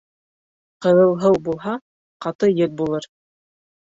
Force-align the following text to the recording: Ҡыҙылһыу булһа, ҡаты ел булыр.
Ҡыҙылһыу 0.85 1.37
булһа, 1.47 1.73
ҡаты 2.27 2.49
ел 2.61 2.73
булыр. 2.81 3.07